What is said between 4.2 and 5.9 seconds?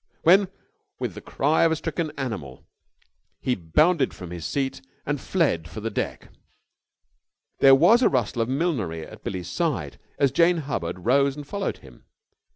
his seat and fled for